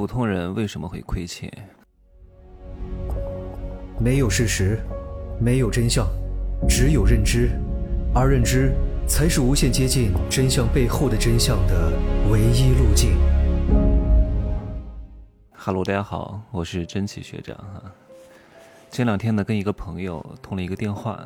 [0.00, 1.52] 普通人为什么会亏欠？
[3.98, 4.80] 没有事实，
[5.38, 6.08] 没有真相，
[6.66, 7.50] 只有认知，
[8.14, 8.72] 而认知
[9.06, 11.92] 才是无限接近真相背后的真相的
[12.30, 13.10] 唯一路径。
[15.52, 17.82] 哈喽，大家好，我是真奇学长哈。
[18.90, 21.22] 前两天呢，跟一个朋友通了一个电话，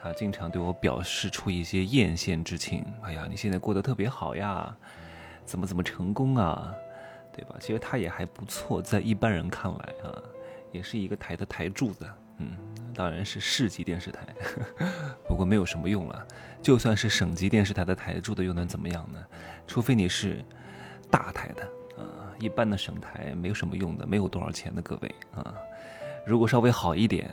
[0.00, 2.86] 他经常对我表示出一些艳羡之情。
[3.02, 4.72] 哎呀，你现在过得特别好呀，
[5.44, 6.72] 怎么怎么成功啊，
[7.40, 7.56] 对吧？
[7.58, 10.22] 其实他也还不错，在一般人看来啊。
[10.72, 12.08] 也是一个台的台柱子，
[12.38, 12.56] 嗯，
[12.94, 14.24] 当然是市级电视台，
[15.26, 16.26] 不过没有什么用了。
[16.62, 19.18] 就算是省级电视台的台柱子，又能怎么样呢？
[19.66, 20.44] 除非你是
[21.10, 21.64] 大台的，
[22.00, 25.52] 啊，一般的省台没有什么用的，没有多少钱的各位啊。
[26.24, 27.28] 如果稍微好一点，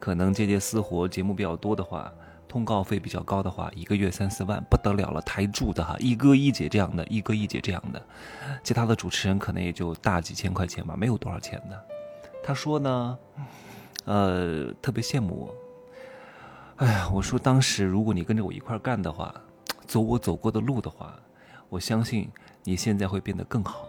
[0.00, 2.12] 可能接接私活，节目比较多的话，
[2.48, 5.20] 通告费比较高的话，一个月三四万不得了了。
[5.22, 8.00] 台柱子哈，一哥一姐这样的，一哥一姐这样的，
[8.62, 11.84] 其他的主持人可能也就大几千块钱吧，没有多少钱的。
[12.42, 13.18] 他说呢，
[14.04, 15.54] 呃，特别羡慕我。
[16.76, 19.34] 哎呀，我说当时如果你跟着我一块干的话，
[19.86, 21.14] 走我走过的路的话，
[21.68, 22.30] 我相信
[22.62, 23.88] 你现在会变得更好。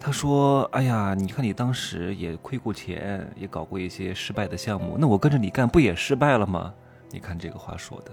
[0.00, 6.72] 他说，哎呀，你看你当时也亏过钱，也搞过一些失败的项目，那我跟着你干不也失败了吗？
[7.10, 8.12] 你看这个话说的，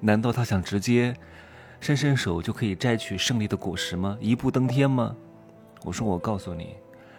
[0.00, 1.14] 难道他想直接
[1.80, 4.16] 伸伸手就可以摘取胜利的果实吗？
[4.20, 5.14] 一步登天吗？
[5.82, 6.76] 我说，我告诉你，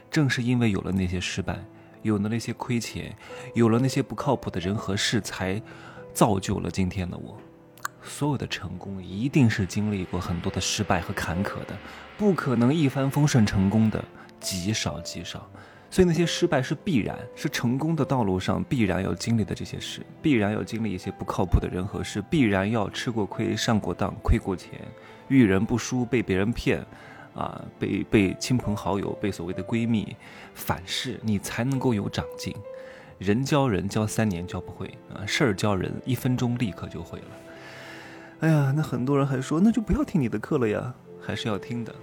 [0.10, 1.58] 正是因为有了那些失败。
[2.04, 3.14] 有了那些亏欠，
[3.54, 5.62] 有了那些不靠谱的人和事，才
[6.14, 7.36] 造就了今天的我。
[8.02, 11.76] 所有的成功一定是经历过很多的失败和坎坷的，
[12.16, 14.02] 不可能一帆风顺成功的
[14.40, 15.50] 极少极少。
[15.90, 24.72] 所以那些失败是必然，是成功的道路上必然要经历的这些事，必然要经历一些不靠谱的人和事，必然要吃过亏、上过当、亏过钱、
[25.28, 26.86] 遇人不淑、被别人骗。
[27.38, 30.16] 啊，被被亲朋好友、被所谓的闺蜜
[30.56, 32.52] 反噬，你才能够有长进。
[33.20, 37.26] 人教人教三年教不会啊，事儿教人一分钟立刻就会了。
[38.40, 41.94] 哎呀，那很多人还说，那就不要听你的课了呀，还是要听的。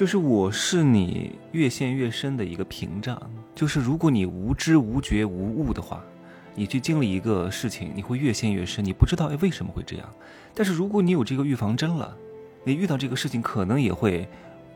[0.00, 3.20] 就是我是你越陷越深的一个屏障。
[3.54, 6.02] 就是如果你无知无觉无悟的话，
[6.54, 10.08] 你去经历一个事情，你会越陷越深，你不知道哎为什么会这样。
[10.54, 12.16] 但是如果你有这个预防针了。
[12.64, 14.26] 你遇到这个事情可能也会，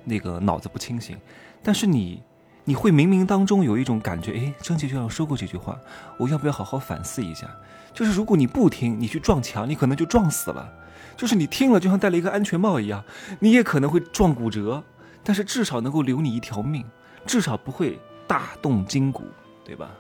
[0.05, 1.17] 那个脑子不清醒，
[1.63, 2.23] 但是你，
[2.65, 5.81] 你会冥冥当中有一种感觉，哎，张杰就要说过这句话，
[6.19, 7.49] 我要不要好好反思一下？
[7.95, 10.69] 就是如果你不听，你去撞墙，你可能就撞死了；
[11.17, 13.03] 就是你听了，就像戴了一个安全帽一样，
[13.41, 14.83] 你也可能会撞骨折，
[15.25, 16.85] 但是至少能够留你一条命，
[17.27, 19.25] 至少不会大动筋骨，
[19.65, 19.91] 对吧？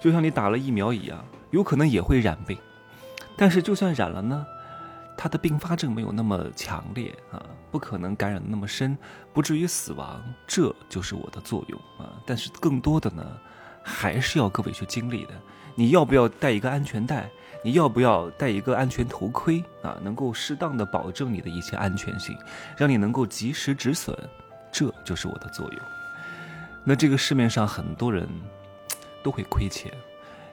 [0.00, 2.56] 就像你打了疫苗一样，有可能也会染病，
[3.36, 4.46] 但是就算染了呢？
[5.16, 7.40] 它的并发症没有那么强烈啊，
[7.70, 8.98] 不可能感染的那么深，
[9.32, 12.12] 不至于死亡，这就是我的作用啊。
[12.26, 13.24] 但是更多的呢，
[13.82, 15.32] 还是要各位去经历的。
[15.76, 17.30] 你要不要带一个安全带？
[17.64, 19.98] 你要不要戴一个安全头盔啊？
[20.02, 22.36] 能够适当的保证你的一切安全性，
[22.76, 24.14] 让你能够及时止损，
[24.70, 25.80] 这就是我的作用。
[26.84, 28.28] 那这个市面上很多人
[29.22, 29.90] 都会亏钱。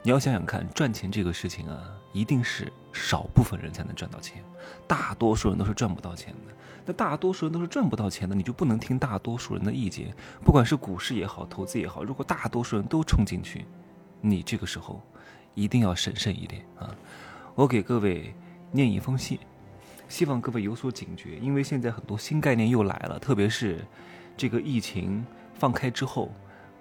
[0.03, 1.77] 你要想想看，赚钱这个事情啊，
[2.13, 4.41] 一定是少部分人才能赚到钱，
[4.87, 6.53] 大多数人都是赚不到钱的。
[6.85, 10.15] 那大多数人都是赚不到钱的，你就不能听大多数人的意见。
[10.45, 13.65] 不管是股市也好，投资也好，如果大多数人都冲进去，
[14.21, 15.03] 你这个时候
[15.53, 16.89] 一定要审慎一点啊！
[17.55, 18.33] 我给各位
[18.71, 19.39] 念一封信，
[20.07, 23.85] 希望各位有所警觉，因为现在很多新概念又来了，特别是
[24.35, 26.31] 这个疫情放开之后。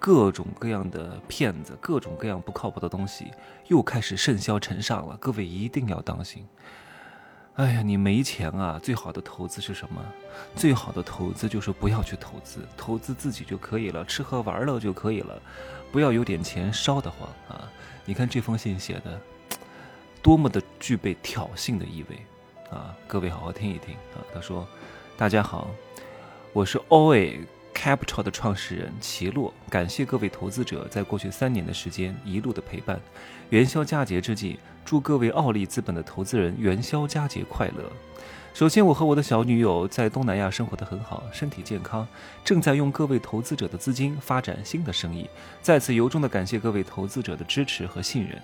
[0.03, 3.27] 各种各样的骗子，各种各样不靠谱的东西
[3.67, 6.43] 又开始甚嚣尘上了，各位一定要当心。
[7.53, 10.03] 哎呀，你没钱啊，最好的投资是什么？
[10.55, 15.39] 最好的投资就是不要去投资，投资自己就可以了，吃喝玩乐就可以了，
[15.91, 17.69] 不要有点钱烧得慌啊！
[18.05, 19.21] 你看这封信写的，
[20.23, 22.17] 多么的具备挑衅的意味
[22.69, 22.95] 啊！
[23.07, 24.67] 各位好好听一听啊，他说
[25.17, 25.69] ：“大家好，
[26.53, 27.39] 我是 OA。”
[27.73, 32.99] Capital 的创始人齐洛，感谢各位投资者在过去三年的时间一路的陪伴。
[33.49, 37.91] 元宵佳节之际，祝各位奥利资本的投资人元宵佳节快乐。
[38.53, 42.05] 首先，我和我的小女友在东南亚生活的很好，身体健康，
[42.43, 45.27] 正在用各位投资者的资金发展新的生意。
[45.61, 48.39] 再次由衷的感谢各位投资者的支持和信任。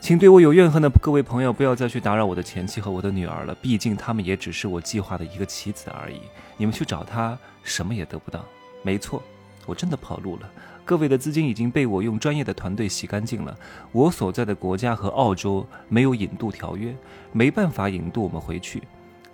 [0.00, 6.20] 请对我有怨恨的各位朋友不要再去打扰我的前妻和我的女儿了，毕竟他们也只是我计划的一个棋子而已。
[6.56, 8.44] 你们去找他，什么也得不到。
[8.82, 9.20] 没错，
[9.66, 10.48] 我真的跑路了。
[10.84, 13.54] 各位的资金已经被我用专业的团队洗干净了。
[13.92, 16.94] 我所在的国家和澳洲没有引渡条约，
[17.32, 18.82] 没办法引渡我们回去。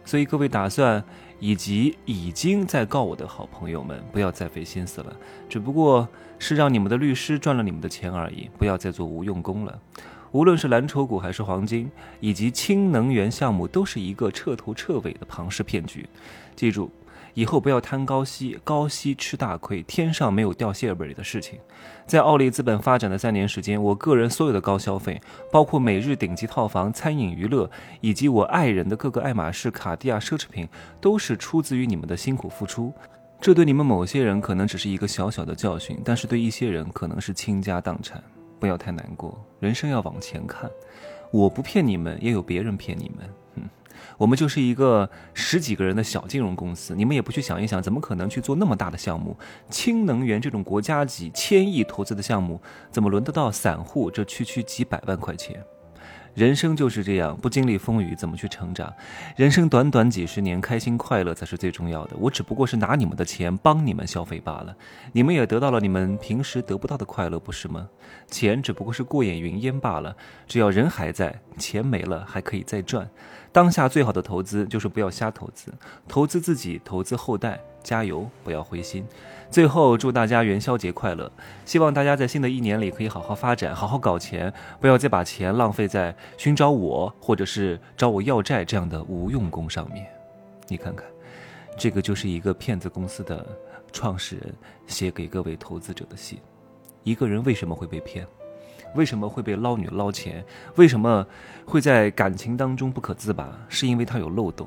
[0.06, 1.04] 所以各位打算
[1.38, 5.14] 以及已经在告我的好朋友们，不要再费心思了，
[5.48, 6.08] 只不过
[6.38, 9.78] 是让你们的律师赚了你们的钱而已，不要再做无用功了。
[10.32, 16.08] 无论是蓝筹股还是黄金，以及氢能源项目，都是一个彻头彻尾的庞氏骗局。
[16.54, 16.90] 记住。
[17.36, 21.58] 以后不要贪高息，高息吃大亏，天上没有掉馅饼的事情。
[22.06, 25.20] 在奥利资本发展的三年时间，我个人所有的高消费，
[25.52, 30.66] 包括每日顶级套房、餐饮娱乐，以及我爱人的各个爱马仕、卡地亚奢侈品，
[30.98, 32.90] 都是出自于你们的辛苦付出。
[33.38, 38.22] 这对你们某些人可能只是一个小小的教训，但是对一些人可能是倾家荡产。
[38.58, 40.70] 不要太难过，人生要往前看。
[41.30, 43.28] 我不骗你们，也有别人骗你们。
[44.18, 49.36] 我们就是一个十几个人的小金融公司，你们也不去想一想，怎么可能去做那么大的项目？
[49.70, 52.60] 氢能源这种国家级千亿投资的项目，
[52.90, 55.64] 怎么轮得到散户这区区几百万块钱？
[56.36, 58.92] 人生就是这样，不经历风雨怎么去成长？
[59.36, 62.16] 人生短短几十年，开心快乐才是最重要的。
[62.18, 64.76] 我只不过是拿你们的钱帮你们消费罢了，
[65.12, 67.88] 你们也得到了你们平时得不到的快乐，不是吗？
[68.30, 70.14] 钱只不过是过眼云烟罢了，
[70.46, 73.08] 只要人还在，钱没了还可以再赚。
[73.50, 75.72] 当下最好的投资就是不要瞎投资，
[76.06, 77.58] 投资自己，投资后代。
[77.86, 79.06] 加油，不要灰心。
[79.48, 81.30] 最后，祝大家元宵节快乐！
[81.64, 90.04] 希望大家在新的一年里可以好好发展，好好搞钱，不要再把钱浪费在寻找我或者是找我要债这样的无用功上面。
[90.66, 91.06] 你看看，
[91.78, 93.46] 这个就是一个骗子公司的
[93.92, 94.52] 创始人
[94.88, 96.40] 写给各位投资者的信。
[97.04, 98.26] 一个人为什么会被骗？
[98.96, 100.44] 为什么会被捞女捞钱？
[100.74, 101.24] 为什么
[101.64, 103.56] 会在感情当中不可自拔？
[103.68, 104.66] 是因为他有漏洞，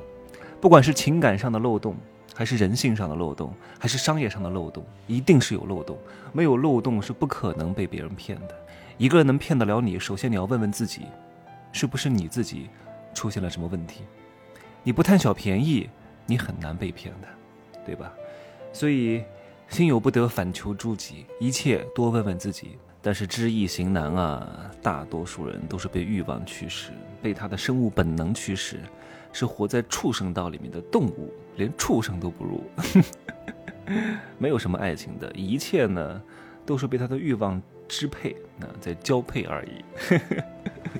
[0.61, 1.97] 不管是情感上的漏洞。
[2.39, 5.97] 还是人性上的漏洞，还是商业上的漏洞，一定是有漏洞。
[6.31, 8.55] 没有漏洞是不可能被别人骗的。
[8.97, 11.01] 一个人能骗得了你，首先你要问问自己，
[11.73, 12.69] 是不是你自己
[13.13, 14.03] 出现了什么问题？
[14.83, 15.89] 你不贪小便宜，
[16.25, 17.27] 你很难被骗的，
[17.85, 18.09] 对吧？
[18.71, 19.21] 所以
[19.67, 22.77] 心有不得，反求诸己，一切多问问自己。
[23.01, 28.79] 但是知易行难啊，大多数人都是被欲望驱使，被他的生物本能驱使。
[29.31, 32.63] 是活在畜生道里面的动物，连畜生都不如，
[34.37, 36.21] 没有什么爱情的，一切呢
[36.65, 39.83] 都是被他的欲望支配，那在交配而已。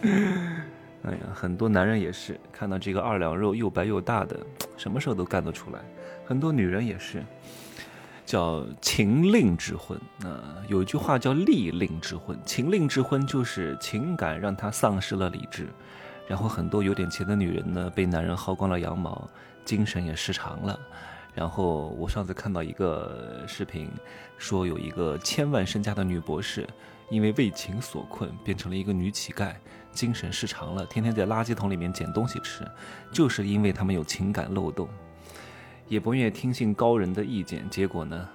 [1.04, 4.38] 哎呀，很多男人也是看到这个二两肉又白又大的，
[4.76, 5.80] 什么时候都干得出来。
[6.26, 7.24] 很多女人也是，
[8.26, 9.98] 叫情令之婚。
[10.20, 10.28] 那
[10.68, 15.68] 有一句话叫利令之婚，情令之婚就是情感让他丧失了理智。
[16.30, 19.28] 然后很多有点钱的女人呢，被男人薅光了羊毛，
[19.66, 20.80] 精神也失常了。
[21.34, 23.90] 然后我上次看到一个视频，
[24.38, 26.68] 说有一个千万身家的女博士，
[27.10, 29.56] 因为为情所困，变成了一个女乞丐，
[29.92, 32.64] 精神失常了，天天在垃圾桶里面捡东西吃，
[33.12, 34.88] 就是因为他们有情感漏洞，
[35.88, 38.30] 也不愿意听信高人的意见，结果呢，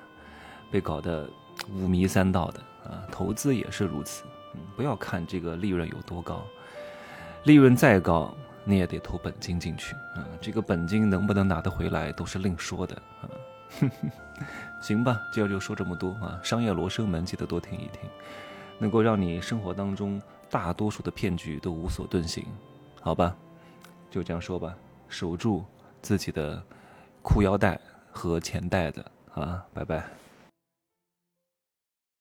[0.69, 1.31] 被搞得
[1.73, 2.61] 五迷三道的
[2.91, 3.07] 啊。
[3.13, 4.25] 投资也是如此，
[4.75, 6.45] 不要看这个利润有多高。
[7.45, 10.25] 利润再高，你也得投本金进去啊！
[10.41, 13.29] 这个本金能不能拿得回来，都是另说的啊。
[14.81, 16.41] 行吧，今儿就说这么多啊！
[16.43, 18.09] 商业罗生门，记得多听一听，
[18.79, 20.21] 能够让你生活当中
[20.51, 22.47] 大多数的骗局都无所遁形，
[23.03, 23.37] 好吧？
[24.11, 24.75] 就这样说吧，
[25.09, 25.63] 守住
[26.01, 26.63] 自己的
[27.21, 27.79] 裤腰带
[28.11, 29.05] 和钱袋子
[29.35, 29.63] 啊！
[29.75, 30.03] 拜拜。